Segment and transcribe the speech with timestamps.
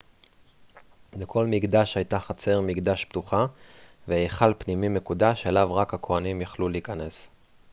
[1.17, 3.45] לכל מקדש הייתה חצר מקדש פתוחה
[4.07, 7.27] והיכל פנימי מקודש אליו רק הכוהנים יכלו להיכנס